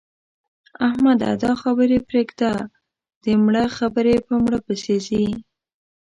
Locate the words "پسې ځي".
4.65-5.25